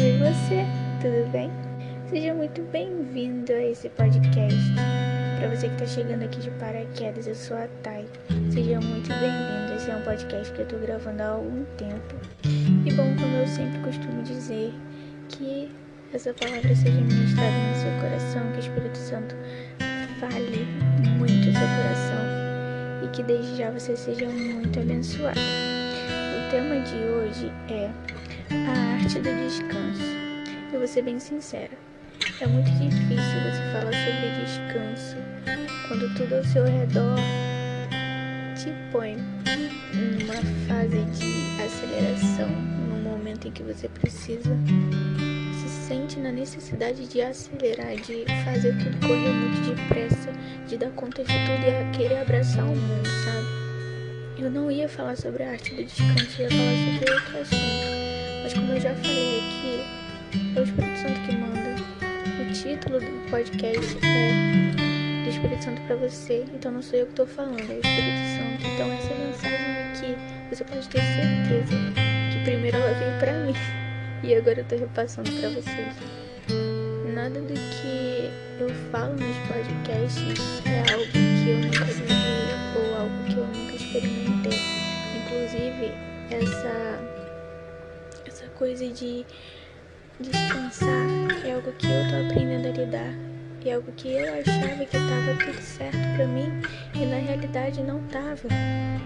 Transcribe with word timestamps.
Oi, 0.00 0.16
você, 0.18 0.64
tudo 1.00 1.28
bem? 1.32 1.50
Seja 2.08 2.32
muito 2.32 2.62
bem-vindo 2.70 3.52
a 3.52 3.64
esse 3.64 3.88
podcast. 3.88 4.56
Para 5.36 5.48
você 5.48 5.66
que 5.66 5.74
está 5.74 5.86
chegando 5.86 6.22
aqui 6.22 6.38
de 6.38 6.50
paraquedas, 6.52 7.26
eu 7.26 7.34
sou 7.34 7.56
a 7.56 7.66
Thay. 7.82 8.06
Seja 8.48 8.80
muito 8.80 9.08
bem-vindo. 9.08 9.74
Esse 9.74 9.90
é 9.90 9.96
um 9.96 10.02
podcast 10.02 10.52
que 10.52 10.60
eu 10.60 10.66
estou 10.66 10.78
gravando 10.78 11.20
há 11.20 11.26
algum 11.30 11.64
tempo. 11.76 12.14
E 12.44 12.92
bom, 12.92 13.12
como 13.16 13.36
eu 13.38 13.46
sempre 13.48 13.76
costumo 13.80 14.22
dizer, 14.22 14.72
que 15.30 15.68
essa 16.14 16.32
palavra 16.32 16.76
seja 16.76 17.00
ministrada 17.00 17.50
no 17.50 17.74
seu 17.74 17.90
coração, 18.00 18.52
que 18.52 18.58
o 18.58 18.60
Espírito 18.60 18.98
Santo 18.98 19.34
fale 20.20 20.64
muito 21.18 21.44
no 21.44 21.52
seu 21.52 21.68
coração 21.76 22.24
e 23.04 23.08
que 23.08 23.24
desde 23.24 23.56
já 23.56 23.72
você 23.72 23.96
seja 23.96 24.28
muito 24.28 24.78
abençoado. 24.78 25.40
O 25.40 26.50
tema 26.52 26.80
de 26.84 26.94
hoje 26.94 27.52
é 27.68 27.90
a 28.50 28.94
arte 28.94 29.18
do 29.20 29.30
descanso. 29.44 30.02
Eu 30.72 30.78
vou 30.78 30.88
ser 30.88 31.02
bem 31.02 31.18
sincera. 31.18 31.70
É 32.40 32.46
muito 32.46 32.70
difícil 32.70 33.16
você 33.16 33.62
falar 33.72 33.92
sobre 33.92 34.44
descanso 34.44 35.16
quando 35.88 36.14
tudo 36.14 36.36
ao 36.36 36.44
seu 36.44 36.64
redor 36.64 37.18
te 38.54 38.72
põe 38.92 39.16
numa 39.94 40.34
fase 40.66 41.04
de 41.12 41.62
aceleração, 41.62 42.48
num 42.48 43.02
momento 43.02 43.48
em 43.48 43.50
que 43.50 43.62
você 43.62 43.88
precisa 43.88 44.56
se 45.54 45.68
sente 45.68 46.18
na 46.18 46.30
necessidade 46.30 47.06
de 47.06 47.20
acelerar, 47.20 47.96
de 47.96 48.24
fazer 48.44 48.76
tudo 48.78 49.06
correr 49.06 49.32
muito 49.32 49.74
depressa, 49.74 50.32
de 50.66 50.76
dar 50.76 50.90
conta 50.90 51.22
de 51.22 51.32
tudo 51.32 51.64
e 51.66 51.96
querer 51.96 52.18
abraçar 52.18 52.64
o 52.64 52.76
mundo, 52.76 53.08
sabe? 53.24 53.58
Eu 54.38 54.50
não 54.50 54.70
ia 54.70 54.88
falar 54.88 55.16
sobre 55.16 55.42
a 55.42 55.50
arte 55.50 55.74
do 55.74 55.84
descanso, 55.84 56.42
ia 56.42 56.48
falar 56.50 56.94
sobre 56.94 57.12
outro 57.12 57.38
assunto. 57.38 58.17
Mas 58.48 58.54
como 58.54 58.72
eu 58.72 58.80
já 58.80 58.94
falei 58.94 59.40
aqui, 59.40 59.84
é 60.56 60.60
o 60.60 60.64
Espírito 60.64 60.98
Santo 61.00 61.20
que 61.20 61.36
manda. 61.36 61.76
O 62.40 62.50
título 62.50 62.98
do 62.98 63.30
podcast 63.30 63.98
é 64.02 65.22
do 65.22 65.28
Espírito 65.28 65.64
Santo 65.64 65.82
para 65.82 65.96
você, 65.96 66.46
então 66.54 66.72
não 66.72 66.80
sou 66.80 66.98
eu 66.98 67.04
que 67.04 67.12
estou 67.12 67.26
falando, 67.26 67.60
é 67.60 67.74
o 67.74 67.78
Espírito 67.78 68.24
Santo. 68.38 68.66
Então 68.72 68.90
essa 68.90 69.14
mensagem 69.16 70.16
aqui, 70.16 70.16
você 70.48 70.64
pode 70.64 70.88
ter 70.88 71.02
certeza 71.02 71.76
que 72.32 72.44
primeiro 72.44 72.78
ela 72.78 72.94
veio 72.94 73.18
para 73.18 73.32
mim 73.34 73.52
e 74.24 74.34
agora 74.34 74.60
eu 74.60 74.62
estou 74.62 74.78
repassando 74.78 75.30
para 75.30 75.50
vocês. 75.50 75.94
Nada 77.14 77.42
do 77.42 77.52
que 77.52 78.30
eu 78.60 78.70
falo 78.90 79.12
nos 79.12 79.36
podcasts 79.46 80.62
é 80.64 80.90
algo 80.90 81.04
que 81.12 81.50
eu 81.50 81.58
nunca 81.58 81.84
vivi 81.84 82.14
ou 82.78 82.96
algo 82.96 83.24
que 83.24 83.36
eu 83.36 83.46
nunca 83.46 83.76
experimentei. 83.76 84.58
Inclusive, 85.18 85.92
essa 86.30 87.17
coisa 88.58 88.88
de 88.88 89.24
descansar 90.18 91.06
é 91.46 91.52
algo 91.52 91.70
que 91.72 91.86
eu 91.86 92.08
tô 92.10 92.26
aprendendo 92.26 92.66
a 92.66 92.72
lidar. 92.72 93.14
E 93.64 93.70
é 93.70 93.74
algo 93.74 93.92
que 93.92 94.08
eu 94.08 94.34
achava 94.34 94.84
que 94.84 94.96
tava 94.96 95.44
tudo 95.44 95.62
certo 95.62 95.98
para 96.16 96.26
mim 96.26 96.50
e 96.94 97.06
na 97.06 97.16
realidade 97.18 97.82
não 97.82 98.02
tava. 98.08 98.48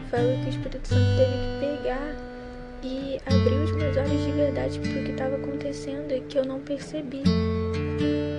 Foi 0.08 0.18
algo 0.18 0.40
que 0.40 0.46
o 0.46 0.48
Espírito 0.48 0.88
Santo 0.88 1.16
teve 1.16 1.32
que 1.32 1.82
pegar 1.82 2.16
e 2.82 3.20
abrir 3.26 3.56
os 3.56 3.72
meus 3.72 3.96
olhos 3.96 4.24
de 4.24 4.32
verdade 4.32 4.78
pro 4.78 5.04
que 5.04 5.10
estava 5.10 5.36
acontecendo 5.36 6.12
e 6.12 6.20
que 6.22 6.38
eu 6.38 6.46
não 6.46 6.58
percebi. 6.60 7.22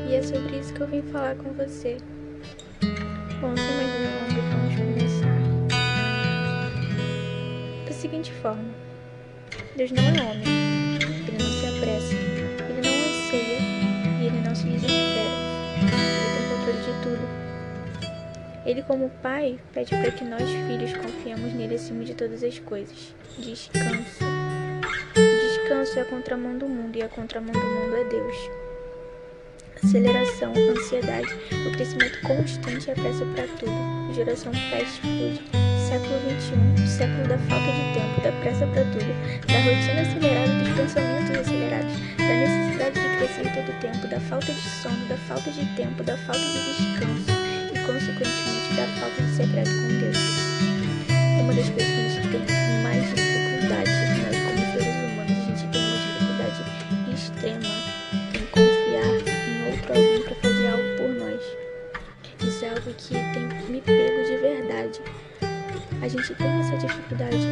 E 0.10 0.16
é 0.16 0.22
sobre 0.24 0.58
isso 0.58 0.74
que 0.74 0.82
eu 0.82 0.88
vim 0.88 1.04
falar 1.04 1.36
com 1.36 1.52
você. 1.54 1.98
Bom, 3.40 3.56
sem 3.56 3.76
mais 3.76 3.92
delongas, 3.92 4.46
vamos 4.52 4.76
começar. 4.76 5.40
Da 7.86 7.94
seguinte 7.94 8.32
forma: 8.34 8.74
Deus 9.76 9.92
não 9.92 10.04
é 10.04 10.32
homem 10.32 10.83
e 14.68 14.80
se 14.80 14.88
desespera. 14.88 15.44
Ele 15.78 16.32
tem 16.34 16.50
controle 16.50 16.78
de 16.80 17.04
tudo. 17.04 17.44
Ele, 18.66 18.82
como 18.84 19.10
pai, 19.22 19.60
pede 19.74 19.90
para 19.90 20.12
que 20.12 20.24
nós, 20.24 20.44
filhos, 20.44 20.94
confiemos 20.94 21.54
nele 21.54 21.76
acima 21.76 22.04
de 22.04 22.14
todas 22.14 22.44
as 22.44 22.60
coisas. 22.60 23.14
Descanso. 23.38 24.24
Descanso 25.14 26.00
é 26.00 26.02
a 26.02 26.06
contramão 26.06 26.58
do 26.58 26.68
mundo 26.68 26.96
e 26.96 27.02
a 27.02 27.10
contramão 27.10 27.52
do 27.52 27.60
mundo 27.60 27.96
é 27.96 28.04
Deus. 28.06 28.36
Aceleração, 29.84 30.54
ansiedade, 30.56 31.28
o 31.68 31.72
crescimento 31.74 32.22
constante 32.22 32.88
e 32.88 32.92
a 32.92 32.96
pressa 32.96 33.26
para 33.26 33.48
tudo. 33.60 34.14
Geração 34.14 34.54
fast 34.54 35.02
food. 35.02 35.42
Século 35.90 36.18
XXI, 36.40 36.88
século 36.88 37.28
da 37.28 37.38
falta 37.38 37.72
de 37.72 37.94
tempo, 37.94 38.22
da 38.22 38.32
pressa 38.42 38.66
para 38.68 38.84
tudo, 38.86 39.14
da 39.46 39.60
rotina 39.60 40.02
acelerada 40.02 40.64
dos 40.64 40.70
pensamentos 40.70 41.38
acelerados, 41.38 41.94
da 42.18 42.24
necessidade 42.24 42.63
de 43.24 43.34
crescer 43.34 43.54
todo 43.54 43.70
o 43.70 43.80
tempo, 43.80 44.08
da 44.08 44.20
falta 44.20 44.52
de 44.52 44.60
sono, 44.60 45.06
da 45.08 45.16
falta 45.16 45.50
de 45.50 45.66
tempo, 45.76 46.04
da 46.04 46.18
falta 46.18 46.42
de 46.42 46.76
descanso 46.76 47.32
e, 47.74 47.80
consequentemente, 47.86 48.74
da 48.76 48.86
falta 49.00 49.22
de 49.22 49.36
secreto 49.36 49.70
com 49.70 49.88
Deus. 50.00 50.18
Uma 51.40 51.54
das 51.54 51.70
coisas 51.70 51.88
que 51.88 52.00
a 52.00 52.10
gente 52.10 52.28
tem 52.30 52.84
mais 52.84 53.02
dificuldade, 53.16 53.92
nós 54.20 54.38
como 54.44 54.58
seres 54.72 54.96
humanos, 54.96 55.32
a 55.32 55.46
gente 55.46 55.68
tem 55.72 55.82
uma 55.82 55.98
dificuldade 55.98 56.62
extrema 57.14 57.74
em 58.34 58.46
confiar 58.52 59.14
em 59.48 59.72
outro 59.72 59.94
alguém 59.94 60.22
para 60.24 60.36
fazer 60.36 60.68
algo 60.68 60.98
por 60.98 61.10
nós. 61.10 61.42
Isso 62.44 62.66
é 62.66 62.70
algo 62.70 62.94
que 62.98 63.14
tem 63.14 63.72
me 63.72 63.82
pego 63.82 64.24
de 64.26 64.38
verdade 64.38 65.02
a 66.02 66.08
gente 66.10 66.36
tem 66.36 66.48
essa 66.60 66.76
dificuldade 66.76 67.48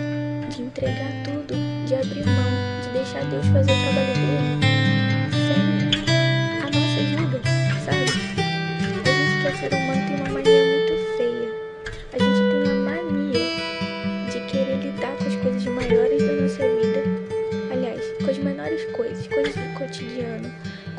de 0.49 0.61
entregar 0.61 1.23
tudo, 1.23 1.53
de 1.85 1.95
abrir 1.95 2.25
mão, 2.25 2.81
de 2.81 2.89
deixar 2.89 3.23
Deus 3.29 3.47
fazer 3.47 3.71
o 3.71 3.81
trabalho 3.81 4.13
dele 4.13 4.90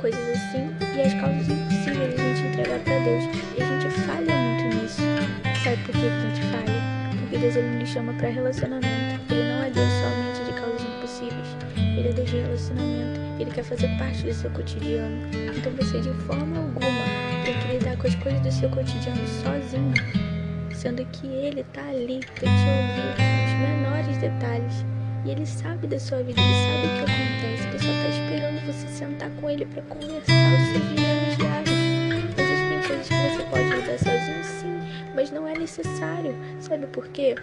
coisas 0.03 0.21
assim, 0.31 0.69
e 0.97 1.01
as 1.01 1.15
causas 1.15 1.49
impossíveis 1.49 2.19
a 2.19 2.35
gente 2.35 2.49
entregar 2.49 2.81
para 2.81 2.99
Deus. 2.99 3.25
E 3.57 3.63
a 3.63 3.67
gente 3.67 3.89
falha 4.01 4.35
muito 4.35 4.77
nisso. 4.77 5.01
Sabe 5.63 5.77
por 5.85 5.93
que 5.93 6.07
a 6.07 6.21
gente 6.21 6.43
falha? 6.51 6.73
Deus 7.39 7.57
ele 7.57 7.79
nos 7.79 7.89
chama 7.89 8.13
para 8.15 8.29
relacionamento. 8.29 9.33
Ele 9.33 9.49
não 9.49 9.63
é 9.65 9.71
Deus 9.71 9.91
somente 9.93 10.45
de 10.45 10.61
causas 10.61 10.83
impossíveis. 10.83 11.49
Ele 11.77 12.09
é 12.09 12.13
Deus 12.13 12.31
de 12.31 12.37
relacionamento. 12.37 13.21
Ele 13.41 13.51
quer 13.51 13.65
fazer 13.65 13.89
parte 13.97 14.23
do 14.25 14.35
seu 14.35 14.51
cotidiano. 14.51 15.29
Então 15.57 15.73
você 15.73 16.01
de 16.01 16.13
forma 16.25 16.59
alguma 16.59 17.45
tem 17.45 17.59
que 17.59 17.79
lidar 17.79 17.97
com 17.97 18.07
as 18.07 18.15
coisas 18.17 18.41
do 18.41 18.53
seu 18.53 18.69
cotidiano 18.71 19.27
sozinho. 19.27 19.95
Sendo 20.73 21.05
que 21.07 21.27
ele 21.27 21.65
tá 21.73 21.83
ali 21.89 22.21
para 22.27 22.49
te 22.49 22.67
ouvir 22.69 23.15
nos 23.43 23.69
menores 23.69 24.17
detalhes. 24.19 24.92
E 25.25 25.31
ele 25.31 25.47
sabe 25.47 25.87
da 25.87 25.99
sua 25.99 26.19
vida, 26.23 26.41
ele 26.41 26.55
sabe 26.65 26.87
o 26.87 26.97
que 26.97 27.13
acontece. 27.13 27.69
Ele 27.69 27.79
só 27.79 27.93
tá 28.03 28.09
esperando 28.09 28.67
você 28.67 28.89
sentar 28.89 29.31
com 29.41 29.51
ele 29.51 29.67
para 29.67 29.83
conversar 29.83 30.19
os 30.19 30.73
seus 30.73 30.89
dilemas 30.89 31.37
diários. 31.37 31.71
Existem 32.39 32.89
coisas 32.89 33.09
que 33.09 33.15
você 33.15 33.43
pode 33.51 33.69
lidar 33.69 33.99
sozinho, 33.99 34.45
sim 34.45 34.73
mas 35.15 35.31
não 35.31 35.47
é 35.47 35.57
necessário. 35.57 36.35
Sabe 36.61 36.87
por 36.87 37.07
quê? 37.09 37.37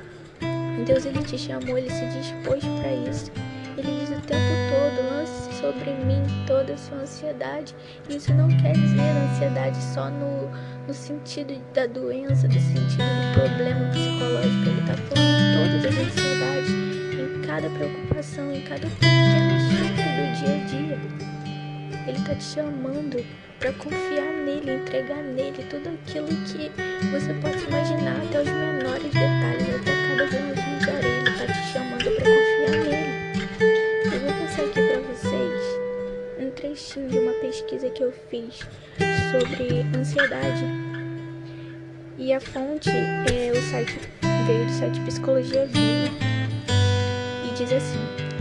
Deus 0.85 1.05
ele 1.05 1.21
te 1.23 1.37
chamou, 1.37 1.77
ele 1.77 1.89
se 1.89 2.05
dispôs 2.07 2.63
para 2.63 2.91
isso. 3.09 3.31
Ele 3.77 3.99
diz 3.99 4.09
o 4.09 4.21
tempo 4.21 4.51
todo: 4.69 5.09
lance 5.09 5.53
sobre 5.59 5.91
mim 5.91 6.23
toda 6.47 6.73
a 6.73 6.77
sua 6.77 6.99
ansiedade. 6.99 7.75
Isso 8.09 8.33
não 8.33 8.47
quer 8.47 8.73
dizer 8.73 9.01
ansiedade 9.01 9.77
só 9.93 10.09
no, 10.09 10.49
no 10.87 10.93
sentido 10.93 11.53
da 11.73 11.85
doença, 11.85 12.47
no 12.47 12.53
sentido 12.53 13.03
do 13.03 13.39
problema 13.39 13.89
psicológico. 13.91 14.69
Ele 14.69 14.81
está 14.81 14.93
falando 14.93 15.81
todas 15.81 15.85
as 15.85 16.07
ansiedades, 16.07 16.88
cada 17.59 17.69
preocupação, 17.71 18.55
em 18.55 18.61
cada 18.61 18.87
pequeno 18.87 19.59
surto 19.67 20.01
do 20.15 20.23
dia 20.39 20.55
a 20.55 20.65
dia. 20.65 20.97
Ele 22.07 22.17
está 22.17 22.33
te 22.35 22.43
chamando 22.43 23.25
para 23.59 23.73
confiar 23.73 24.31
nele, 24.45 24.75
entregar 24.75 25.21
nele 25.21 25.65
tudo 25.69 25.89
aquilo 25.89 26.27
que 26.45 26.71
você 27.11 27.33
possa 27.33 27.59
imaginar, 27.67 28.15
até 28.15 28.41
os 28.41 28.47
menores 28.47 29.11
detalhes, 29.11 29.75
até 29.75 29.91
cada 30.07 30.25
grãozinho 30.25 30.79
de 30.79 30.89
areia. 30.89 31.19
Ele 31.19 31.29
está 31.31 31.45
te 31.47 31.73
chamando 31.73 32.03
para 32.15 32.23
confiar 32.23 32.85
nele. 32.85 33.09
Eu 34.05 34.19
vou 34.21 34.33
passar 34.41 34.63
aqui 34.63 34.81
para 34.81 34.99
vocês 35.01 35.79
um 36.39 36.51
trechinho 36.51 37.09
de 37.09 37.19
uma 37.19 37.33
pesquisa 37.41 37.89
que 37.89 38.03
eu 38.03 38.13
fiz 38.29 38.59
sobre 39.31 39.81
ansiedade. 39.97 40.63
E 42.17 42.31
a 42.31 42.39
fonte 42.39 42.89
é 42.89 43.51
o 43.51 43.61
site 43.69 43.99
veio 44.47 44.65
do 44.65 44.71
site 44.71 44.99
Psicologia 45.01 45.65
Viva 45.65 46.38
diz 47.65 47.73
assim: 47.73 47.99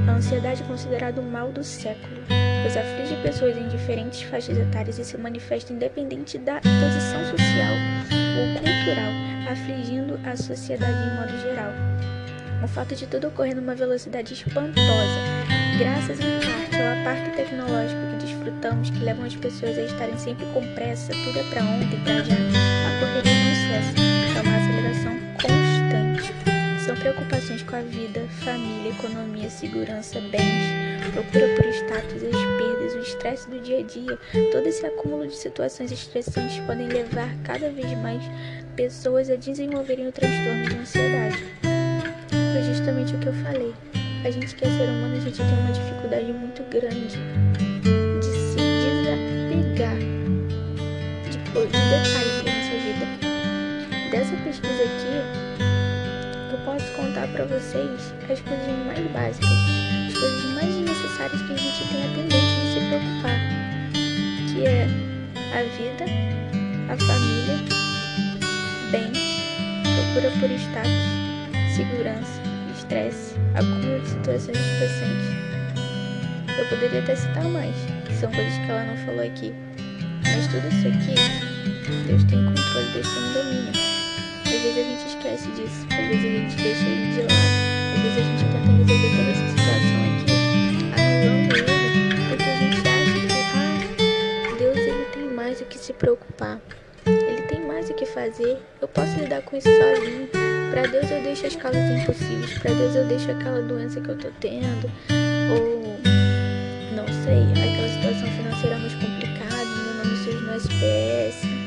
a 0.09 0.13
ansiedade 0.13 0.63
é 0.63 0.67
considerada 0.67 1.21
o 1.21 1.25
mal 1.25 1.53
do 1.53 1.63
século 1.63 2.19
pois 2.63 2.77
aflige 2.77 3.15
pessoas 3.23 3.57
em 3.57 3.69
diferentes 3.69 4.23
faixas 4.23 4.57
etárias 4.57 4.99
e 4.99 5.05
se 5.05 5.17
manifesta 5.17 5.73
independente 5.73 6.39
da 6.39 6.61
posição 6.61 7.25
social 7.31 7.75
ou 8.11 8.55
cultural, 8.61 9.13
afligindo 9.51 10.19
a 10.25 10.37
sociedade 10.37 10.93
em 10.93 11.17
modo 11.17 11.43
geral. 11.43 11.73
O 12.63 12.69
fato 12.69 12.95
de 12.95 13.07
tudo 13.07 13.29
ocorrer 13.29 13.55
numa 13.55 13.75
velocidade 13.75 14.35
espantosa, 14.35 15.21
graças 15.79 16.19
em 16.19 16.41
parte 16.41 16.77
ao 16.77 17.01
aparto 17.01 17.37
tecnológico 17.37 18.01
que 18.11 18.27
desfrutamos, 18.27 18.91
que 18.91 18.99
levam 18.99 19.25
as 19.25 19.37
pessoas 19.37 19.79
a 19.79 19.83
estarem 19.83 20.19
sempre 20.19 20.45
com 20.47 20.61
pressa, 20.75 21.13
tudo 21.13 21.39
é 21.39 21.43
para 21.45 21.63
ontem, 21.63 22.01
para 22.03 22.25
já. 22.25 22.35
A 22.35 23.01
correria 23.01 23.45
não 23.45 23.55
cessa, 23.55 24.08
São 26.89 26.97
preocupações 26.97 27.63
com 27.65 27.77
a 27.77 27.83
vida, 27.83 28.27
família, 28.43 28.93
economia, 28.93 29.51
segurança, 29.51 30.23
bens, 30.23 31.13
procura 31.13 31.55
por 31.55 31.67
status, 31.67 32.23
as 32.23 32.57
perdas, 32.57 32.95
o 32.95 33.01
estresse 33.01 33.51
do 33.51 33.61
dia 33.61 33.81
a 33.81 33.83
dia. 33.83 34.19
Todo 34.51 34.67
esse 34.67 34.87
acúmulo 34.87 35.27
de 35.27 35.37
situações 35.37 35.93
estressantes 35.93 36.59
podem 36.61 36.89
levar 36.89 37.29
cada 37.45 37.69
vez 37.69 37.93
mais 37.99 38.23
pessoas 38.75 39.29
a 39.29 39.37
desenvolverem 39.37 40.09
o 40.09 40.13
transtorno 40.13 40.65
de 40.65 40.77
ansiedade. 40.77 41.45
Foi 41.61 42.63
justamente 42.63 43.15
o 43.15 43.19
que 43.19 43.27
eu 43.27 43.35
falei. 43.35 43.75
A 44.25 44.31
gente 44.31 44.55
que 44.55 44.65
é 44.65 44.69
ser 44.71 44.89
humano, 44.89 45.15
a 45.15 45.21
gente 45.21 45.37
tem 45.37 45.59
uma 45.59 45.73
dificuldade 45.73 46.33
muito 46.33 46.63
grande 46.71 47.19
de 48.19 48.33
se 48.33 48.57
desapegar 48.57 49.99
de, 51.25 51.37
de 51.37 51.67
detalhes 51.67 52.43
da 52.45 52.51
nossa 52.51 52.77
vida. 52.81 53.07
Dessa 54.11 54.35
pesquisa 54.43 54.85
aqui, 54.85 55.48
eu 56.59 56.65
posso 56.65 56.93
contar 56.93 57.29
para 57.29 57.45
vocês 57.45 58.15
as 58.31 58.41
coisas 58.41 58.69
mais 58.87 59.11
básicas, 59.13 59.49
as 60.09 60.19
coisas 60.19 60.45
mais 60.55 60.75
necessárias 60.75 61.43
que 61.43 61.53
a 61.53 61.57
gente 61.57 61.89
tem 61.89 62.05
a 62.05 62.09
tendência 62.15 62.61
de 62.61 62.73
se 62.73 62.81
preocupar, 62.89 63.39
que 64.49 64.67
é 64.67 64.87
a 65.55 65.63
vida, 65.77 66.05
a 66.89 66.97
família, 66.97 67.59
bens, 68.91 69.19
procura 69.95 70.31
por 70.41 70.51
status, 70.51 71.77
segurança, 71.77 72.43
estresse, 72.77 73.35
acúmulo 73.55 74.01
de 74.01 74.09
situações 74.09 74.59
estressantes. 74.59 75.39
Eu 76.59 76.67
poderia 76.69 77.01
até 77.01 77.15
citar 77.15 77.45
mais, 77.45 77.77
que 78.07 78.15
são 78.15 78.31
coisas 78.33 78.55
que 78.55 78.71
ela 78.71 78.85
não 78.85 78.97
falou 79.07 79.25
aqui. 79.25 79.55
Mas 80.23 80.47
tudo 80.49 80.67
isso 80.69 80.89
aqui, 80.89 82.07
Deus 82.07 82.25
tem 82.25 82.45
controle, 82.45 82.93
Deus 82.93 83.07
tem 83.07 83.33
domínio. 83.33 83.98
Às 84.49 84.63
vezes 84.63 84.79
a 84.79 84.83
gente 84.83 85.07
esquece 85.07 85.49
disso, 85.51 85.87
às 85.91 86.09
vezes 86.09 86.25
a 86.25 86.29
gente 86.29 86.57
deixa 86.57 86.85
ele 86.87 87.13
de 87.13 87.21
lado, 87.21 87.33
às 87.95 88.01
vezes 88.03 88.19
a 88.19 88.23
gente 88.23 88.45
tenta 88.45 88.59
resolver 88.73 89.11
toda 89.17 89.31
essa 89.31 89.47
situação 89.51 89.99
aqui, 90.09 90.27
anulando 90.97 91.53
ele, 91.55 92.29
porque 92.29 92.49
a 92.49 92.57
gente 92.57 92.79
acha 92.89 93.17
que, 93.21 93.29
ah, 93.55 94.57
Deus 94.59 94.79
ele 94.79 95.05
tem 95.13 95.29
mais 95.35 95.61
o 95.61 95.65
que 95.67 95.79
se 95.79 95.93
preocupar, 95.93 96.61
ele 97.05 97.43
tem 97.43 97.61
mais 97.61 97.91
o 97.91 97.95
que 97.95 98.07
fazer, 98.07 98.57
eu 98.81 98.89
posso 98.89 99.21
lidar 99.21 99.43
com 99.43 99.55
isso 99.55 99.69
sozinho. 99.69 100.29
Para 100.71 100.83
Deus 100.87 101.11
eu 101.11 101.23
deixo 101.23 101.47
as 101.47 101.55
causas 101.57 101.91
impossíveis, 101.91 102.59
para 102.59 102.73
Deus 102.73 102.97
eu 102.97 103.05
deixo 103.07 103.31
aquela 103.31 103.61
doença 103.61 104.01
que 104.01 104.09
eu 104.09 104.17
tô 104.17 104.29
tendo, 104.41 104.91
ou 105.53 105.99
não 106.97 107.07
sei, 107.23 107.43
aquela 107.53 107.89
situação 107.89 108.29
financeira 108.31 108.79
mais 108.79 108.95
complicada, 108.95 109.65
meu 109.65 109.95
nome 109.95 110.17
surge 110.25 110.41
no 110.43 110.55
SPS. 110.55 111.58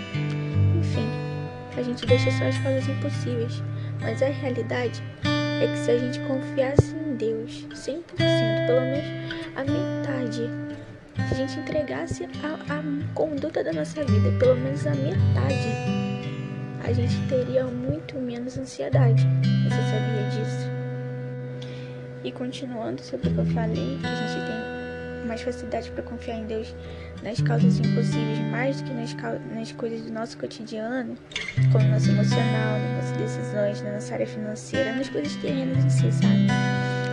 A 1.81 1.83
gente 1.83 2.05
deixa 2.05 2.29
só 2.29 2.45
as 2.45 2.55
causas 2.59 2.87
impossíveis, 2.87 3.63
mas 4.01 4.21
a 4.21 4.27
realidade 4.27 5.01
é 5.23 5.65
que 5.65 5.79
se 5.79 5.89
a 5.89 5.97
gente 5.97 6.19
confiasse 6.19 6.93
em 6.93 7.15
Deus 7.15 7.65
100%, 7.73 8.03
pelo 8.67 8.81
menos 8.81 9.03
a 9.55 9.63
metade, 9.63 10.47
se 11.27 11.33
a 11.33 11.35
gente 11.35 11.59
entregasse 11.59 12.25
a, 12.43 12.75
a 12.75 12.83
conduta 13.15 13.63
da 13.63 13.73
nossa 13.73 14.03
vida, 14.03 14.31
pelo 14.37 14.57
menos 14.57 14.85
a 14.85 14.91
metade 14.91 15.71
a 16.83 16.93
gente 16.93 17.19
teria 17.27 17.65
muito 17.65 18.15
menos 18.19 18.59
ansiedade. 18.59 19.25
Você 19.63 19.81
sabia 19.81 20.29
disso? 20.29 20.69
E 22.23 22.31
continuando 22.31 23.01
sobre 23.01 23.29
o 23.29 23.33
que 23.33 23.39
eu 23.39 23.45
falei, 23.47 23.97
que 23.99 24.05
a 24.05 24.15
gente 24.15 24.45
tem 24.45 24.70
mais 25.31 25.41
facilidade 25.41 25.89
para 25.91 26.03
confiar 26.03 26.35
em 26.35 26.45
Deus 26.45 26.75
nas 27.23 27.39
causas 27.39 27.79
impossíveis 27.79 28.39
mais 28.51 28.81
do 28.81 28.89
que 28.89 28.93
nas, 28.93 29.15
nas 29.55 29.71
coisas 29.71 30.01
do 30.01 30.11
nosso 30.11 30.37
cotidiano, 30.37 31.15
como 31.71 31.85
no 31.85 31.91
nosso 31.91 32.09
emocional, 32.09 32.77
nas 32.79 33.05
nossas 33.05 33.17
decisões, 33.17 33.81
na 33.81 33.93
nossa 33.93 34.13
área 34.13 34.27
financeira, 34.27 34.93
nas 34.93 35.07
coisas 35.07 35.33
terrenas 35.37 35.85
em 35.85 35.89
si, 35.89 36.11
sabe? 36.11 36.47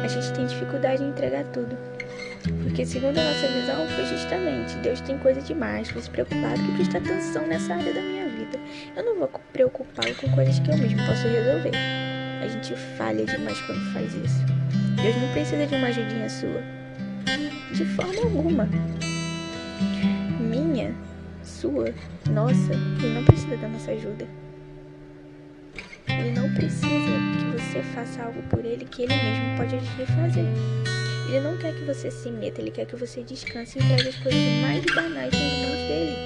A 0.03 0.09
gente 0.09 0.33
tem 0.33 0.47
dificuldade 0.47 1.01
em 1.01 1.11
entregar 1.11 1.45
tudo. 1.53 1.79
Porque 2.65 2.85
segundo 2.85 3.19
a 3.19 3.23
nossa 3.23 3.47
visão, 3.47 3.87
foi 3.89 4.05
justamente 4.07 4.75
Deus 4.79 5.01
tem 5.01 5.17
coisa 5.19 5.41
demais, 5.41 5.89
foi 5.89 6.03
se 6.03 6.11
preocupado 6.11 6.61
que 6.61 6.73
prestar 6.75 6.99
atenção 6.99 7.47
nessa 7.47 7.75
área 7.75 7.95
da 7.95 8.01
minha 8.01 8.29
vida. 8.31 8.59
Eu 8.97 9.05
não 9.05 9.19
vou 9.19 9.31
preocupar 9.53 10.13
com 10.17 10.29
coisas 10.33 10.59
que 10.59 10.71
eu 10.71 10.77
mesmo 10.77 11.07
posso 11.07 11.29
resolver. 11.29 11.73
A 12.43 12.49
gente 12.49 12.75
falha 12.97 13.25
demais 13.25 13.61
quando 13.61 13.93
faz 13.93 14.13
isso. 14.13 14.45
Deus 15.01 15.15
não 15.17 15.33
precisa 15.33 15.67
de 15.67 15.75
uma 15.77 15.87
ajudinha 15.87 16.29
sua. 16.29 16.78
De 17.73 17.85
forma 17.85 18.23
alguma. 18.23 18.69
Minha, 20.41 20.95
sua, 21.43 21.95
nossa, 22.31 22.73
ele 22.73 23.15
não 23.15 23.25
precisa 23.25 23.57
da 23.57 23.69
nossa 23.69 23.91
ajuda. 23.91 24.27
Ele 26.09 26.31
não 26.33 26.53
precisa 26.55 26.87
que 27.39 27.61
você 27.61 27.83
faça 27.95 28.23
algo 28.23 28.43
por 28.45 28.65
ele 28.65 28.85
que 28.85 29.03
ele 29.03 29.15
mesmo 29.15 29.57
pode 29.57 29.77
agir 29.77 30.03
e 30.03 30.07
fazer. 30.07 30.47
Ele 31.29 31.41
não 31.41 31.59
quer 31.59 31.75
que 31.75 31.85
você 31.85 32.11
se 32.11 32.31
meta, 32.31 32.61
ele 32.61 32.71
quer 32.71 32.87
que 32.87 32.97
você 32.97 33.23
descanse 33.23 33.79
e 33.79 33.83
entregue 33.83 34.09
as 34.09 34.17
coisas 34.17 34.63
mais 34.63 34.85
banais 34.87 35.33
nas 35.33 35.59
mãos 35.59 35.89
dele. 35.89 36.17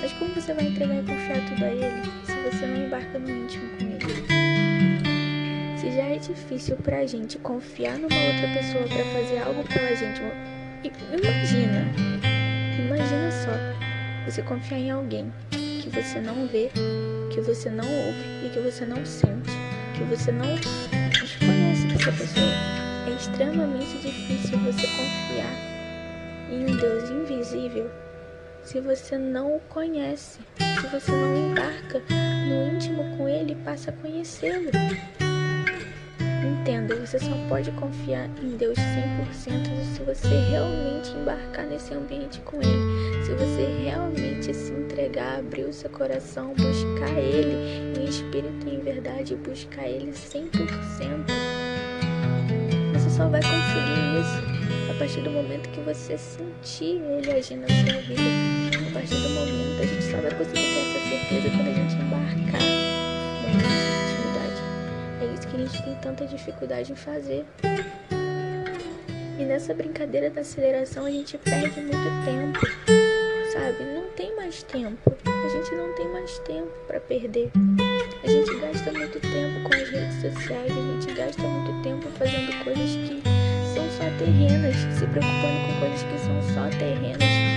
Mas 0.00 0.12
como 0.12 0.32
você 0.34 0.54
vai 0.54 0.66
entregar 0.66 0.94
e 0.94 1.02
confiar 1.02 1.48
tudo 1.48 1.64
a 1.64 1.70
ele 1.70 2.02
se 2.24 2.56
você 2.56 2.66
não 2.66 2.86
embarca 2.86 3.18
no 3.18 3.30
íntimo 3.30 3.68
com 3.76 3.84
ele? 3.84 4.33
Se 5.84 5.90
já 5.90 6.04
é 6.04 6.16
difícil 6.16 6.76
pra 6.76 7.04
gente 7.04 7.36
confiar 7.36 7.98
numa 7.98 8.04
outra 8.06 8.48
pessoa 8.54 8.84
para 8.84 9.04
fazer 9.04 9.38
algo 9.42 9.62
pela 9.64 9.94
gente, 9.94 10.18
imagina, 11.12 11.84
imagina 12.78 13.30
só, 13.30 14.24
você 14.24 14.40
confiar 14.40 14.78
em 14.78 14.90
alguém 14.90 15.30
que 15.50 15.90
você 15.90 16.22
não 16.22 16.46
vê, 16.46 16.70
que 17.30 17.38
você 17.42 17.68
não 17.68 17.84
ouve 17.84 18.46
e 18.46 18.50
que 18.50 18.60
você 18.60 18.86
não 18.86 19.04
sente, 19.04 19.50
que 19.94 20.04
você 20.04 20.32
não 20.32 20.54
desconhece 21.10 21.86
dessa 21.88 22.12
pessoa. 22.12 22.52
É 23.06 23.10
extremamente 23.10 23.98
difícil 23.98 24.58
você 24.60 24.86
confiar 24.86 25.54
em 26.50 26.62
um 26.62 26.76
Deus 26.78 27.10
invisível 27.10 27.90
se 28.62 28.80
você 28.80 29.18
não 29.18 29.56
o 29.56 29.60
conhece, 29.68 30.38
se 30.80 30.86
você 30.86 31.10
não 31.10 31.50
embarca 31.50 32.02
no 32.08 32.74
íntimo 32.74 33.18
com 33.18 33.28
ele 33.28 33.52
e 33.52 33.56
passa 33.56 33.90
a 33.90 33.92
conhecê-lo. 33.92 34.70
Entenda, 36.64 36.96
você 36.96 37.18
só 37.18 37.30
pode 37.46 37.70
confiar 37.72 38.26
em 38.42 38.56
Deus 38.56 38.78
100% 38.78 39.84
se 39.94 40.02
você 40.02 40.28
realmente 40.48 41.10
embarcar 41.10 41.66
nesse 41.66 41.92
ambiente 41.92 42.40
com 42.40 42.56
Ele. 42.56 43.22
Se 43.22 43.34
você 43.34 43.66
realmente 43.84 44.54
se 44.54 44.72
entregar, 44.72 45.40
abrir 45.40 45.64
o 45.64 45.72
seu 45.74 45.90
coração, 45.90 46.54
buscar 46.54 47.18
Ele 47.18 48.00
em 48.00 48.04
espírito 48.06 48.66
e 48.66 48.76
em 48.76 48.80
verdade, 48.80 49.36
buscar 49.36 49.86
Ele 49.86 50.10
100% 50.12 51.74
só 53.14 53.28
vai 53.28 53.40
conseguir 53.40 54.20
isso 54.20 54.90
a 54.90 54.94
partir 54.98 55.20
do 55.20 55.30
momento 55.30 55.68
que 55.68 55.80
você 55.82 56.18
sentir 56.18 57.00
ele 57.00 57.30
agir 57.30 57.56
na 57.56 57.68
sua 57.68 58.00
vida. 58.00 58.22
A 58.88 58.92
partir 58.92 59.14
do 59.14 59.28
momento 59.28 59.82
a 59.82 59.86
gente 59.86 60.02
só 60.02 60.16
vai 60.16 60.30
conseguir 60.32 60.54
ter 60.54 60.80
essa 60.80 61.08
certeza 61.10 61.56
quando 61.56 61.68
a 61.68 61.74
gente 61.74 61.94
embarcar. 61.94 62.34
Isso 65.32 65.48
que 65.48 65.56
a 65.56 65.60
gente 65.60 65.82
tem 65.82 65.94
tanta 65.96 66.26
dificuldade 66.26 66.92
em 66.92 66.96
fazer. 66.96 67.44
E 69.38 69.44
nessa 69.44 69.74
brincadeira 69.74 70.30
da 70.30 70.42
aceleração 70.42 71.06
a 71.06 71.10
gente 71.10 71.36
perde 71.38 71.80
muito 71.80 72.24
tempo, 72.24 72.60
sabe? 73.52 73.84
Não 73.94 74.08
tem 74.16 74.34
mais 74.36 74.62
tempo. 74.62 75.12
A 75.26 75.48
gente 75.48 75.74
não 75.74 75.92
tem 75.94 76.08
mais 76.08 76.38
tempo 76.40 76.70
para 76.86 77.00
perder. 77.00 77.50
A 78.22 78.26
gente 78.26 78.54
gasta 78.58 78.92
muito 78.92 79.20
tempo 79.20 79.68
com 79.68 79.74
as 79.74 79.88
redes 79.90 80.20
sociais, 80.20 80.70
a 80.70 81.00
gente 81.00 81.14
gasta 81.14 81.42
muito 81.42 81.82
tempo 81.82 82.08
fazendo 82.18 82.64
coisas 82.64 82.90
que 82.90 83.22
são 83.74 83.90
só 83.90 84.04
terrenas, 84.18 84.76
se 84.96 85.06
preocupando 85.06 85.66
com 85.66 85.80
coisas 85.80 86.02
que 86.02 86.18
são 86.18 86.42
só 86.54 86.78
terrenas, 86.78 87.53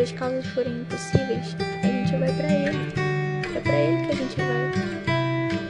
quando 0.00 0.02
as 0.02 0.12
causas 0.12 0.46
forem 0.46 0.80
impossíveis, 0.80 1.56
a 1.82 1.86
gente 1.86 2.16
vai 2.16 2.32
para 2.32 2.48
Ele. 2.48 2.92
É 3.54 3.60
para 3.60 3.74
Ele 3.74 4.06
que 4.06 4.12
a 4.12 4.14
gente 4.14 4.36
vai. 4.36 4.70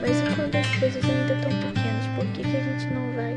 Mas 0.00 0.20
e 0.20 0.36
quando 0.36 0.54
as 0.54 0.66
coisas 0.76 1.04
ainda 1.04 1.34
estão 1.34 1.50
pequenas, 1.50 2.06
por 2.14 2.26
que, 2.26 2.42
que 2.42 2.56
a 2.56 2.62
gente 2.62 2.94
não 2.94 3.12
vai? 3.16 3.36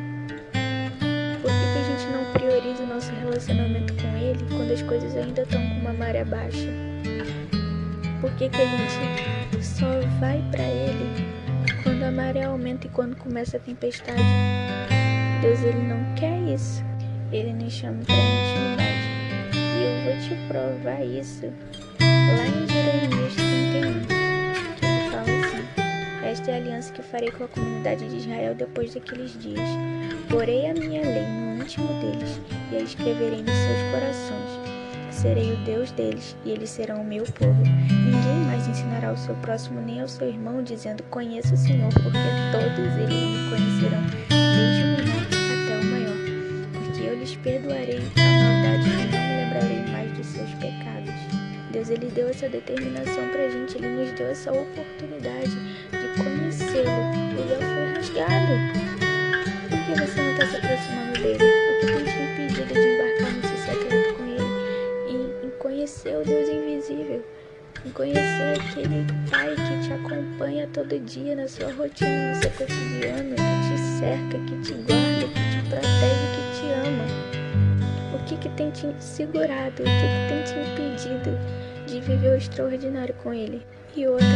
Por 1.42 1.52
que, 1.52 1.66
que 1.74 1.80
a 1.80 1.84
gente 1.84 2.06
não 2.12 2.32
prioriza 2.34 2.84
o 2.84 2.88
nosso 2.88 3.12
relacionamento 3.12 3.94
com 3.96 4.16
Ele 4.18 4.46
quando 4.56 4.72
as 4.72 4.82
coisas 4.84 5.18
ainda 5.18 5.42
estão 5.42 5.68
com 5.68 5.80
uma 5.80 5.94
maré 5.94 6.24
baixa? 6.24 6.70
Por 8.22 8.32
que, 8.36 8.50
que 8.50 8.62
a 8.62 8.66
gente 8.66 9.66
só 9.66 10.00
vai 10.20 10.44
para 10.52 10.64
Ele 10.64 11.10
quando 11.82 12.04
a 12.04 12.12
maré 12.12 12.44
aumenta 12.44 12.86
e 12.86 12.90
quando 12.92 13.16
começa 13.16 13.58
a 13.58 13.60
tempestade? 13.60 14.22
Deus 15.42 15.60
ele 15.64 15.88
não 15.88 16.14
quer 16.16 16.40
isso. 16.54 16.84
Ele 17.32 17.52
nos 17.52 17.74
chama 17.74 18.00
para 18.06 18.14
intimidade. 18.14 18.93
Eu 19.84 20.04
vou 20.04 20.22
te 20.22 20.36
provar 20.48 21.06
isso 21.06 21.46
lá 22.00 22.46
em 22.48 22.68
Jeremias 22.68 23.34
31. 23.36 24.06
Que 24.76 24.86
ele 24.86 25.10
fala 25.12 25.24
assim: 25.24 26.26
Esta 26.26 26.52
é 26.52 26.54
a 26.54 26.58
aliança 26.58 26.94
que 26.94 27.02
farei 27.02 27.32
com 27.32 27.44
a 27.44 27.48
comunidade 27.50 28.08
de 28.08 28.16
Israel 28.16 28.56
depois 28.56 28.94
daqueles 28.94 29.38
dias. 29.42 29.68
Porei 30.30 30.70
a 30.70 30.74
minha 30.74 31.02
lei 31.02 31.28
no 31.28 31.62
íntimo 31.62 31.88
deles 32.00 32.40
e 32.72 32.78
a 32.78 32.80
escreverei 32.80 33.44
nos 33.44 33.56
seus 33.56 33.92
corações 33.92 34.64
serei 35.24 35.54
o 35.54 35.58
Deus 35.58 35.90
deles, 35.92 36.36
e 36.44 36.52
eles 36.52 36.70
serão 36.70 37.02
o 37.02 37.06
meu 37.06 37.24
povo. 37.24 37.64
Ninguém 37.64 38.46
mais 38.46 38.68
ensinará 38.68 39.08
ao 39.08 39.18
seu 39.18 39.34
próximo 39.36 39.80
nem 39.80 40.02
ao 40.02 40.08
seu 40.08 40.28
irmão, 40.28 40.62
dizendo: 40.62 41.02
Conheça 41.04 41.54
o 41.54 41.58
Senhor, 41.58 41.88
porque 41.94 42.18
todos 42.52 42.98
eles 42.98 43.10
me 43.10 43.50
conhecerão, 43.50 44.02
desde 44.30 45.10
o 45.10 45.13
eu 47.06 47.16
lhes 47.16 47.36
perdoarei 47.38 47.98
a 47.98 48.22
maldade 48.22 48.90
e 48.90 48.94
não 48.94 49.20
me 49.20 49.36
lembrarei 49.44 49.92
mais 49.92 50.12
dos 50.14 50.26
seus 50.26 50.50
pecados. 50.56 51.14
Deus 51.72 51.90
ele 51.90 52.08
deu 52.12 52.30
essa 52.30 52.48
determinação 52.50 53.28
pra 53.30 53.50
gente, 53.50 53.78
ele 53.78 53.88
nos 53.88 54.12
deu 54.14 54.28
essa 54.28 54.52
oportunidade 54.52 55.56
de 55.92 56.24
conhecê-lo. 56.24 57.12
O 57.38 57.48
véu 57.48 57.60
foi 57.60 57.94
rasgado. 57.96 58.54
Por 59.70 59.80
que 59.86 60.02
você 60.02 60.22
não 60.22 60.32
está 60.34 60.48
se 60.48 60.56
aproximando 60.58 61.14
dele? 61.14 61.44
O 61.44 61.80
que 61.80 61.86
tem 61.88 62.06
te 62.06 62.20
impedido 62.20 62.74
de 62.74 62.80
embarcar 62.80 63.32
nesse 63.34 63.58
secreto 63.66 64.14
com 64.16 64.24
ele? 64.24 64.34
conhecer 65.84 66.16
o 66.18 66.24
Deus 66.24 66.50
invisível, 66.50 67.24
em 67.86 67.90
conhecer 67.92 68.60
aquele 68.60 69.06
Pai 69.30 69.56
que 69.56 69.88
te 69.88 69.94
acompanha 69.94 70.68
todo 70.74 71.00
dia 71.00 71.36
na 71.36 71.48
sua 71.48 71.74
rotina, 71.74 72.34
no 72.34 72.42
seu 72.42 72.52
cotidiano, 72.52 73.36
que 73.36 73.58
te 73.68 73.78
cerca, 74.00 74.40
que 74.46 74.62
te 74.62 74.74
guarda, 74.74 75.28
que 75.28 75.44
te 75.52 75.70
protege, 75.70 76.13
que, 78.44 78.50
tem 78.50 78.70
te 78.72 78.94
segurado? 79.00 79.82
O 79.82 79.86
que, 79.86 79.92
que 79.92 80.28
tem 80.28 80.44
te 80.44 80.54
impedido 80.60 81.32
de 81.88 82.02
viver 82.02 82.34
o 82.34 82.36
extraordinário 82.36 83.16
com 83.24 83.34
Ele? 83.34 83.66
E 83.96 84.06
outra, 84.06 84.28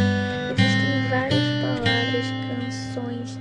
existem 0.52 1.10
várias 1.10 1.44
palavras, 1.62 2.26
canções 2.48 3.40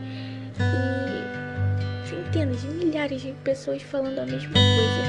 e 0.59 2.09
centenas 2.09 2.65
milhares 2.65 3.23
de 3.23 3.33
pessoas 3.45 3.83
falando 3.83 4.19
a 4.19 4.27
mesma 4.27 4.53
coisa 4.53 5.03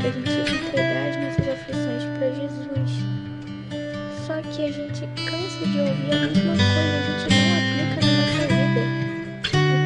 para 0.00 0.10
a 0.10 0.12
gente 0.12 0.30
entregar 0.52 1.08
as 1.08 1.16
nossas 1.16 1.48
aflições 1.48 2.04
para 2.18 2.30
Jesus. 2.32 2.90
Só 4.26 4.42
que 4.42 4.64
a 4.64 4.70
gente 4.70 5.00
cansa 5.24 5.66
de 5.66 5.80
ouvir 5.80 6.12
a 6.12 6.20
mesma 6.26 6.54
coisa, 6.54 6.94
a 6.98 7.02
gente 7.08 7.26
não 7.32 7.48
aplica 7.56 7.98
na 8.04 8.12
nossa 8.20 8.44
vida. 8.52 8.82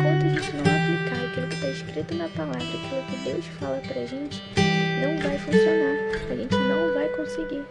Enquanto 0.01 0.25
a 0.25 0.29
gente 0.29 0.51
não 0.57 0.65
aplicar 0.75 1.21
aquilo 1.27 1.47
que 1.47 1.55
está 1.55 1.69
escrito 1.69 2.15
na 2.15 2.29
palavra, 2.31 2.59
aquilo 2.59 3.03
que 3.09 3.17
Deus 3.25 3.47
fala 3.61 3.81
para 3.87 4.01
a 4.01 4.07
gente, 4.07 4.66
não 5.01 5.19
vai 5.19 5.39
funcionar. 5.39 5.97
A 6.31 6.35
gente 6.35 6.57
não 6.57 6.95
vai 6.95 7.09
conseguir. 7.11 7.65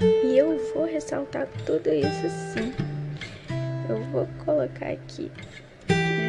E 0.00 0.38
eu 0.38 0.58
vou 0.74 0.84
ressaltar 0.84 1.46
tudo 1.66 1.88
isso 1.92 2.28
sim. 2.52 2.72
Eu 3.88 4.00
vou 4.12 4.28
colocar 4.44 4.90
aqui 4.90 5.30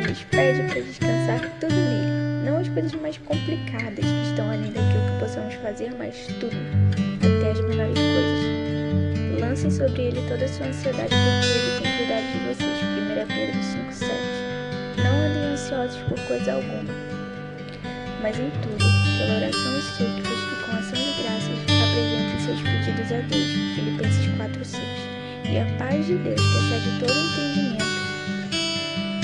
nos 0.07 0.23
pede 0.25 0.61
para 0.71 0.81
descansar 0.81 1.59
tudo 1.59 1.73
nele 1.73 2.25
não 2.45 2.57
as 2.57 2.69
coisas 2.69 2.93
mais 2.93 3.17
complicadas 3.17 4.05
que 4.05 4.29
estão 4.29 4.49
além 4.51 4.71
daquilo 4.71 5.11
que 5.11 5.19
possamos 5.19 5.55
fazer, 5.55 5.91
mas 5.97 6.27
tudo, 6.39 6.55
até 7.17 7.51
as 7.51 7.59
menores 7.59 7.97
coisas. 7.97 9.41
Lancem 9.41 9.71
sobre 9.71 10.03
ele 10.03 10.21
toda 10.29 10.45
a 10.45 10.47
sua 10.47 10.67
ansiedade, 10.67 11.09
porque 11.09 11.47
ele 11.47 11.81
tem 11.81 11.97
cuidado 11.97 12.25
de 12.31 12.37
vocês. 12.47 12.75
1 12.85 13.27
Pedro 13.27 13.59
5,7 13.59 15.03
Não 15.03 15.11
andem 15.11 15.43
ansiosos 15.53 15.97
por 16.03 16.19
coisa 16.27 16.53
alguma, 16.53 16.93
mas 18.21 18.39
em 18.39 18.51
tudo, 18.61 18.85
pela 19.17 19.37
oração 19.37 19.74
e 19.85 19.97
súplicas 19.97 20.39
e 20.39 20.55
com 20.63 20.71
ação 20.75 20.97
de 20.97 21.21
graças, 21.21 21.59
apresentem 21.69 22.39
seus 22.39 22.61
pedidos 22.61 23.11
a 23.11 23.19
Deus. 23.29 23.49
Filipenses 23.75 24.25
4,6 24.25 24.79
E 25.45 25.59
a 25.59 25.65
paz 25.77 26.05
de 26.05 26.15
Deus, 26.15 26.41
que 26.41 26.57
excede 26.57 26.99
todo 26.99 27.13
entendimento, 27.13 27.85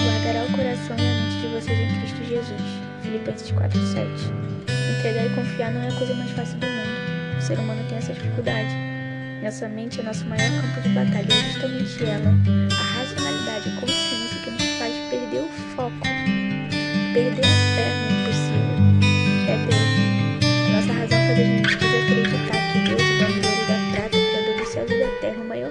guardará 0.04 0.44
o 0.46 0.52
coração 0.52 0.96
e 0.98 1.02
a 1.02 1.14
mente 1.14 1.42
de 1.42 1.48
vocês 1.48 1.80
em 1.80 2.00
Cristo 2.00 2.24
Jesus. 2.24 2.62
Filipenses 3.02 3.52
4, 3.52 3.80
7. 3.80 4.08
Entregar 5.00 5.26
e 5.26 5.30
confiar 5.30 5.72
não 5.72 5.82
é 5.82 5.88
a 5.88 5.94
coisa 5.94 6.14
mais 6.14 6.32
fácil 6.32 6.58
do 6.60 6.68
mundo. 6.68 7.38
O 7.38 7.42
ser 7.42 7.58
humano 7.58 7.84
tem 7.90 7.98
essa 7.98 8.14
dificuldade. 8.14 8.70
Nossa 9.42 9.68
mente 9.68 10.00
é 10.00 10.04
nosso 10.04 10.26
maior 10.26 10.50
campo 10.62 10.82
de 10.82 10.90
batalha 10.90 11.28
é 11.28 11.52
justamente 11.52 12.04
ela, 12.04 12.30
a 12.70 13.00
racionalidade, 13.00 13.70
a 13.70 13.82
consciência 13.82 14.40
que 14.44 14.52
nos 14.52 14.78
faz 14.78 14.94
perder 15.10 15.42
o 15.42 15.50
foco, 15.76 16.02
perder 17.14 17.51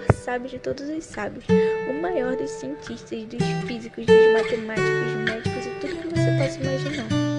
maior 0.01 0.13
sábio 0.15 0.49
de 0.49 0.59
todos 0.59 0.89
os 0.89 1.05
sábios, 1.05 1.45
o 1.89 2.01
maior 2.01 2.37
dos 2.37 2.51
cientistas, 2.51 3.25
dos 3.25 3.43
físicos, 3.67 4.07
dos 4.07 4.33
matemáticos, 4.33 5.15
médicos 5.27 5.67
e 5.67 5.71
tudo 5.81 5.97
que 5.97 6.09
você 6.09 6.37
possa 6.39 6.61
imaginar 6.61 7.31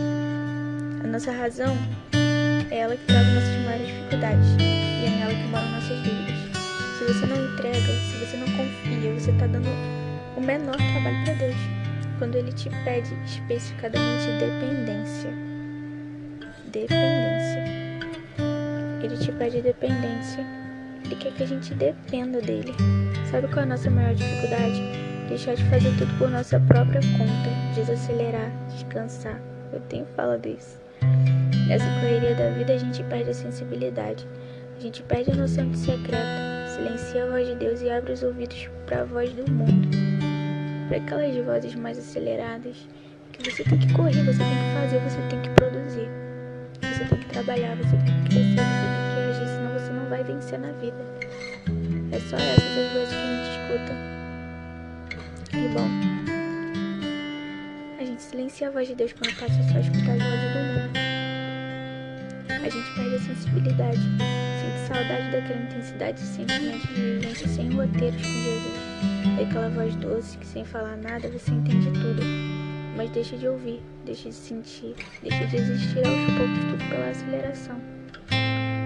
nossa 1.11 1.31
razão 1.33 1.77
é 2.71 2.77
ela 2.77 2.95
que 2.95 3.05
traz 3.05 3.27
nossas 3.27 3.65
maiores 3.65 3.87
dificuldades 3.87 4.47
e 4.59 5.05
é 5.05 5.09
nela 5.09 5.33
que 5.33 5.47
moram 5.49 5.69
nossas 5.71 5.97
dúvidas. 5.97 6.35
Se 6.97 7.03
você 7.03 7.25
não 7.25 7.53
entrega, 7.53 7.79
se 7.79 8.25
você 8.25 8.37
não 8.37 8.47
confia, 8.47 9.13
você 9.13 9.31
está 9.31 9.47
dando 9.47 9.67
o 10.37 10.41
menor 10.41 10.77
trabalho 10.77 11.25
para 11.25 11.33
Deus. 11.33 11.55
Quando 12.17 12.35
Ele 12.35 12.53
te 12.53 12.69
pede 12.85 13.13
especificadamente 13.25 14.25
dependência. 14.39 15.31
Dependência. 16.67 17.63
Ele 19.03 19.17
te 19.17 19.31
pede 19.33 19.61
dependência. 19.61 20.60
Ele 21.05 21.15
quer 21.15 21.33
que 21.33 21.43
a 21.43 21.47
gente 21.47 21.73
dependa 21.73 22.41
dele. 22.41 22.73
Sabe 23.29 23.47
qual 23.47 23.59
é 23.59 23.63
a 23.63 23.65
nossa 23.65 23.89
maior 23.89 24.13
dificuldade? 24.13 24.81
Deixar 25.27 25.55
de 25.55 25.63
fazer 25.65 25.95
tudo 25.97 26.17
por 26.17 26.29
nossa 26.29 26.59
própria 26.59 27.01
conta, 27.17 27.75
desacelerar, 27.75 28.51
descansar. 28.69 29.41
Eu 29.71 29.79
tenho 29.81 30.05
falado 30.15 30.45
isso. 30.45 30.79
Nessa 31.67 31.85
correria 32.01 32.35
da 32.35 32.49
vida 32.49 32.73
a 32.73 32.77
gente 32.77 33.03
perde 33.03 33.29
a 33.29 33.33
sensibilidade. 33.33 34.27
A 34.77 34.79
gente 34.81 35.03
perde 35.03 35.31
a 35.31 35.35
noção 35.35 35.69
de 35.69 35.77
secreto, 35.77 36.69
silencia 36.75 37.23
a 37.23 37.29
voz 37.29 37.47
de 37.47 37.55
Deus 37.55 37.81
e 37.81 37.89
abre 37.89 38.11
os 38.11 38.23
ouvidos 38.23 38.69
para 38.85 39.01
a 39.01 39.05
voz 39.05 39.31
do 39.33 39.49
mundo. 39.51 39.89
Para 40.87 40.97
aquelas 40.97 41.35
vozes 41.45 41.75
mais 41.75 41.97
aceleradas 41.97 42.75
que 43.31 43.49
você 43.49 43.63
tem 43.63 43.79
que 43.79 43.93
correr, 43.93 44.23
você 44.23 44.39
tem 44.39 44.47
que 44.47 44.81
fazer, 44.81 44.99
você 44.99 45.21
tem 45.29 45.41
que 45.41 45.49
produzir. 45.51 46.09
Você 46.81 47.05
tem 47.05 47.17
que 47.19 47.25
trabalhar, 47.29 47.75
você 47.77 47.95
tem 47.97 48.23
que 48.23 48.29
crescer, 48.29 48.55
você 48.55 48.57
tem 48.57 49.05
que 49.05 49.10
vai 50.11 50.23
vencer 50.23 50.59
na 50.59 50.71
vida. 50.73 51.03
É 52.11 52.19
só 52.19 52.35
essas 52.35 52.77
as 52.77 52.93
vozes 52.93 53.09
que 53.09 53.15
a 53.15 53.25
gente 53.31 53.49
escuta. 53.57 53.93
E 55.57 55.67
bom, 55.73 55.89
a 57.97 58.03
gente 58.05 58.21
silencia 58.21 58.67
a 58.67 58.71
voz 58.71 58.87
de 58.87 58.95
Deus 58.95 59.13
quando 59.13 59.33
passa 59.39 59.63
só 59.71 59.77
a 59.77 59.81
escutar 59.81 60.11
as 60.11 60.21
vozes 60.21 60.53
do 60.53 60.59
mundo 60.59 61.11
a 62.63 62.69
gente 62.69 62.93
perde 62.93 63.15
a 63.15 63.19
sensibilidade, 63.19 63.99
sente 63.99 64.87
saudade 64.87 65.31
daquela 65.31 65.61
intensidade 65.63 66.21
de 66.21 66.27
sentimento 66.27 66.87
de 66.87 66.93
vivência 66.93 67.47
sem 67.47 67.71
roteiros 67.73 68.21
com 68.21 68.27
Jesus. 68.27 69.39
É 69.39 69.43
aquela 69.43 69.69
voz 69.69 69.95
doce 69.95 70.37
que 70.37 70.45
sem 70.45 70.63
falar 70.63 70.95
nada 70.97 71.27
você 71.27 71.51
entende 71.51 71.87
tudo, 71.87 72.21
mas 72.95 73.09
deixa 73.09 73.35
de 73.35 73.47
ouvir, 73.47 73.81
deixa 74.05 74.29
de 74.29 74.35
sentir, 74.35 74.95
deixa 75.23 75.47
de 75.47 75.55
existir 75.55 76.05
aos 76.05 76.37
poucos 76.37 76.65
tudo 76.69 76.89
pela 76.89 77.09
aceleração. 77.09 78.00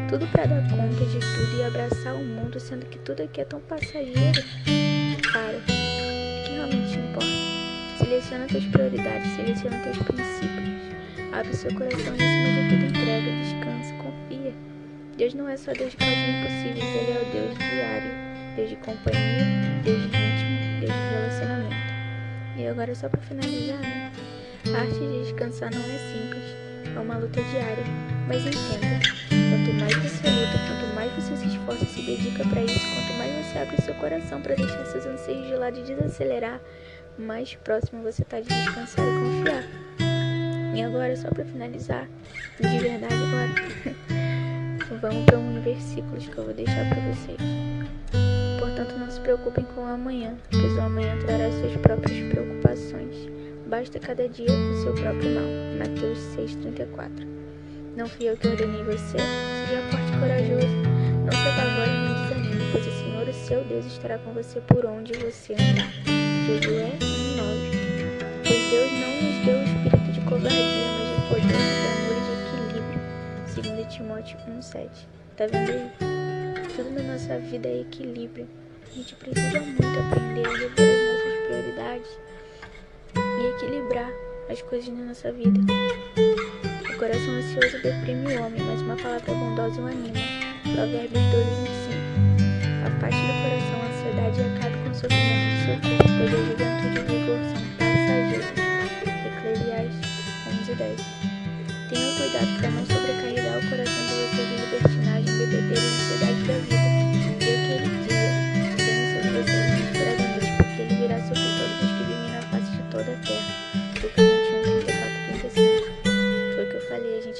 Tudo 0.09 0.27
para 0.27 0.45
dar 0.45 0.61
conta 0.69 1.03
de 1.05 1.19
tudo 1.19 1.57
e 1.57 1.63
abraçar 1.63 2.13
o 2.13 2.23
mundo, 2.23 2.59
sendo 2.59 2.85
que 2.85 2.99
tudo 2.99 3.23
aqui 3.23 3.41
é 3.41 3.45
tão 3.45 3.59
passageiro. 3.61 4.39
Para, 5.33 5.57
o 5.57 5.61
que 6.45 6.51
realmente 6.51 6.97
importa? 6.99 7.25
Seleciona 7.97 8.45
tuas 8.45 8.65
prioridades, 8.65 9.35
seleciona 9.35 9.77
teus 9.79 9.97
princípios. 9.97 10.85
Abre 11.33 11.53
seu 11.53 11.73
coração 11.73 12.15
e 12.15 12.21
acima 12.21 12.49
de 12.53 12.69
tudo 12.69 12.85
entrega, 12.85 13.31
descansa, 13.41 13.93
confia. 13.95 14.53
Deus 15.17 15.33
não 15.33 15.49
é 15.49 15.57
só 15.57 15.73
Deus 15.73 15.91
de 15.91 15.97
causas 15.97 16.17
impossíveis, 16.17 16.95
Ele 16.95 17.11
é 17.11 17.21
o 17.21 17.31
Deus 17.31 17.57
diário, 17.57 18.11
Deus 18.55 18.69
de 18.69 18.75
companhia, 18.75 19.81
Deus 19.83 20.01
de 20.01 20.07
íntimo, 20.07 20.79
Deus 20.81 20.93
de 20.93 21.09
relacionamento. 21.09 21.75
E 22.57 22.67
agora 22.67 22.93
só 22.93 23.09
para 23.09 23.21
finalizar, 23.21 23.79
né? 23.79 24.11
A 24.73 24.81
arte 24.81 24.99
de 24.99 25.23
descansar 25.23 25.71
não 25.71 25.81
é 25.81 25.97
simples. 25.97 26.55
É 26.95 26.99
uma 26.99 27.17
luta 27.17 27.41
diária. 27.41 27.83
Mas 28.27 28.45
entenda, 28.45 28.99
quanto 29.65 29.79
mais 29.79 29.95
você 29.95 30.29
luta, 30.29 30.59
quanto 30.67 30.95
mais 30.95 31.11
você 31.13 31.35
se 31.37 31.47
esforça 31.47 31.83
e 31.83 31.87
se 31.87 32.01
dedica 32.03 32.43
para 32.47 32.61
isso, 32.61 32.79
quanto 32.93 33.17
mais 33.17 33.45
você 33.45 33.57
abre 33.57 33.81
seu 33.81 33.95
coração 33.95 34.41
para 34.41 34.55
deixar 34.55 34.85
seus 34.85 35.05
anseios 35.07 35.47
de 35.47 35.55
lado 35.55 35.79
e 35.79 35.83
desacelerar, 35.83 36.61
mais 37.17 37.55
próximo 37.55 38.03
você 38.03 38.21
está 38.21 38.39
de 38.39 38.47
descansar 38.47 39.05
e 39.07 39.11
confiar. 39.11 39.63
E 40.75 40.81
agora, 40.83 41.15
só 41.15 41.29
para 41.29 41.45
finalizar, 41.45 42.07
de 42.59 42.77
verdade 42.77 43.15
agora, 43.15 44.99
vamos 45.01 45.25
para 45.25 45.39
um 45.39 45.61
versículos 45.61 46.27
que 46.27 46.37
eu 46.37 46.43
vou 46.43 46.53
deixar 46.53 46.87
para 46.89 47.01
vocês. 47.01 47.39
Portanto, 48.59 48.99
não 48.99 49.09
se 49.09 49.19
preocupem 49.21 49.65
com 49.73 49.81
o 49.81 49.87
amanhã, 49.87 50.35
pois 50.51 50.73
o 50.73 50.81
amanhã 50.81 51.17
trará 51.25 51.49
suas 51.51 51.75
próprias 51.77 52.31
preocupações. 52.31 53.15
Basta 53.67 53.97
cada 53.99 54.29
dia 54.29 54.51
o 54.51 54.83
seu 54.83 54.93
próprio 54.93 55.33
mal. 55.33 55.43
Mateus 55.79 56.19
6,34 56.35 57.25
Não 57.95 58.07
fui 58.07 58.29
eu 58.29 58.37
que 58.37 58.47
ordenei 58.47 58.83
você? 58.83 59.17
Seja 59.65 59.81
forte 59.89 60.13
e 60.13 60.19
corajoso. 60.19 60.75
Não 61.25 61.31
se 61.31 61.47
apavore 61.49 61.89
nem 61.89 62.13
desanime, 62.13 62.71
pois 62.71 62.85
o 62.85 62.91
Senhor, 62.91 63.27
o 63.27 63.33
seu 63.33 63.63
Deus, 63.63 63.85
estará 63.87 64.19
com 64.19 64.31
você 64.31 64.61
por 64.61 64.85
onde 64.85 65.13
você 65.13 65.53
andar. 65.53 65.91
Josué 66.45 66.91
1,9 66.99 67.73
Pois 68.43 68.69
Deus 68.69 68.91
não 68.91 69.09
nos 69.23 69.45
deu 69.45 69.57
o 69.57 69.63
espírito 69.63 70.11
de 70.11 70.21
covardia, 70.21 70.85
mas 70.99 71.07
de 71.09 71.21
poder, 71.29 71.47
de 71.47 71.87
amor 71.97 72.15
e 72.15 72.21
de 72.25 72.33
equilíbrio. 72.75 73.75
2 73.75 73.93
Timóteo 73.93 74.37
1,7 74.47 74.87
Tá 75.35 75.47
vendo 75.47 75.71
aí? 75.71 75.91
Tudo 76.75 76.91
na 76.91 77.13
nossa 77.13 77.39
vida 77.39 77.67
é 77.67 77.81
equilíbrio. 77.81 78.47
A 78.85 78.93
gente 78.93 79.15
precisa 79.15 79.59
muito 79.61 79.81
aprender 79.81 80.45
a 80.45 80.51
rever 80.51 80.75
as 80.77 81.25
nossas 81.25 81.47
prioridades 81.47 82.19
e 83.15 83.55
equilibrar 83.55 84.11
as 84.47 84.61
coisas 84.61 84.89
na 84.89 85.05
nossa 85.05 85.31
vida. 85.31 85.59
O 86.95 86.97
coração 86.97 87.33
ansioso 87.33 87.77
deprime 87.83 88.37
o 88.37 88.41
homem, 88.41 88.61
mas 88.63 88.81
uma 88.81 88.95
palavra 88.95 89.33
bondosa 89.33 89.81
o 89.81 89.85
anima. 89.85 90.15
Provérbios 90.63 91.11
12, 91.11 91.43
25. 91.91 91.99
Afaste 92.87 93.19
do 93.19 93.35
coração 93.43 93.75
a 93.75 93.91
ansiedade 93.91 94.39
e 94.39 94.47
acabe 94.55 94.75
com 94.79 94.87
o 94.89 94.95
sofrimento 94.95 95.43
do 95.51 95.59
seu 95.59 95.75
corpo, 95.75 96.07
pois 96.15 96.31
a 96.31 96.39
juventude 96.39 96.95
e 96.95 96.99
o 96.99 97.05
vigor 97.11 97.43
são 97.51 97.59
passageiros. 97.75 98.47
Eclesiastes 99.27 100.07
11, 100.47 100.71
10. 100.71 100.95
Tenham 101.91 102.15
cuidado 102.15 102.51
para 102.61 102.69
não 102.71 102.85
sobrecarregar 102.85 103.59
o 103.59 103.63
coração 103.67 104.01
de 104.07 104.15
vocês 104.15 104.47
de 104.47 104.55
libertinagem, 104.55 105.35
bebedeira 105.35 105.75
e 105.75 105.91
ansiedade 105.91 106.47
da 106.47 106.55
vida. 106.63 106.79
E 107.43 107.51
aquele 107.59 107.91
dia, 107.91 108.04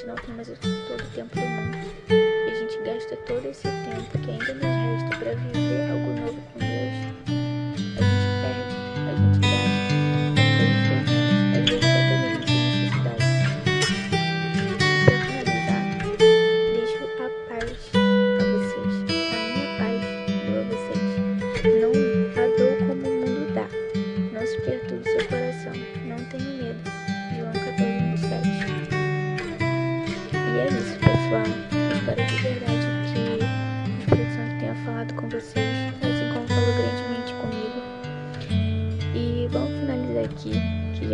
não 0.06 0.14
tem 0.14 0.34
mais 0.34 0.46
todo 0.46 1.00
o 1.00 1.10
tempo 1.14 1.34
do 1.34 1.40
mundo. 1.40 1.76
E 2.08 2.50
a 2.50 2.54
gente 2.54 2.78
gasta 2.84 3.16
todo 3.16 3.44
esse 3.46 3.62
tempo 3.62 4.18
que 4.22 4.30
ainda 4.30 4.54
nos 4.54 4.75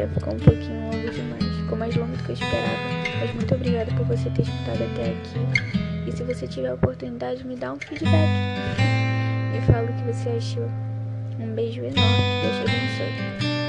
já 0.03 0.09
ficou 0.09 0.35
um 0.35 0.39
pouquinho 0.39 0.81
longo 0.83 1.11
demais. 1.11 1.57
Ficou 1.57 1.79
mais 1.79 1.97
longo 1.97 2.17
do 2.17 2.25
que 2.25 2.31
eu 2.31 2.35
esperava. 2.35 2.77
Mas 3.21 3.35
muito 3.35 3.55
obrigada 3.55 3.93
por 3.93 4.07
você 4.07 4.29
ter 4.31 4.43
escutado 4.43 4.83
até 4.83 5.11
aqui. 5.11 6.09
E 6.09 6.13
se 6.13 6.23
você 6.25 6.47
tiver 6.47 6.69
a 6.69 6.75
oportunidade, 6.75 7.47
me 7.47 7.57
dá 7.57 7.73
um 7.73 7.79
feedback. 7.79 8.29
Me 9.53 9.61
fala 9.61 9.89
o 9.89 9.93
que 9.93 10.13
você 10.13 10.31
achou. 10.31 10.69
Um 11.39 11.55
beijo 11.55 11.81
enorme, 11.81 11.97
Deus 12.43 12.57
te 12.57 12.77
abençoe. 12.77 13.62